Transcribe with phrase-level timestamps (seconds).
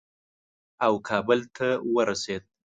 [0.85, 2.43] او کابل ته ورسېد.